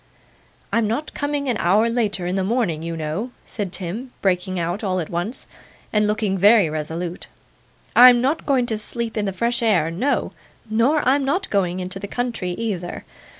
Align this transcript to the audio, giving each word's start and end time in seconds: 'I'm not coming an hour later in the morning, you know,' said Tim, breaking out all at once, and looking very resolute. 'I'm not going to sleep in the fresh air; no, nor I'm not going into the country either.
'I'm 0.73 0.87
not 0.87 1.13
coming 1.13 1.47
an 1.47 1.57
hour 1.57 1.87
later 1.87 2.25
in 2.25 2.35
the 2.35 2.43
morning, 2.43 2.81
you 2.81 2.97
know,' 2.97 3.29
said 3.45 3.71
Tim, 3.71 4.11
breaking 4.23 4.57
out 4.59 4.83
all 4.83 4.99
at 4.99 5.11
once, 5.11 5.45
and 5.93 6.07
looking 6.07 6.39
very 6.39 6.71
resolute. 6.71 7.27
'I'm 7.95 8.19
not 8.19 8.47
going 8.47 8.65
to 8.65 8.79
sleep 8.79 9.15
in 9.15 9.25
the 9.25 9.31
fresh 9.31 9.61
air; 9.61 9.91
no, 9.91 10.31
nor 10.67 11.07
I'm 11.07 11.23
not 11.23 11.51
going 11.51 11.79
into 11.79 11.99
the 11.99 12.07
country 12.07 12.53
either. 12.53 13.03